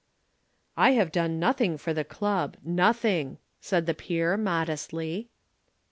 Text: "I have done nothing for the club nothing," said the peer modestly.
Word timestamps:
"I 0.75 0.93
have 0.93 1.11
done 1.11 1.39
nothing 1.39 1.77
for 1.77 1.93
the 1.93 2.03
club 2.03 2.57
nothing," 2.63 3.37
said 3.59 3.85
the 3.85 3.93
peer 3.93 4.35
modestly. 4.35 5.29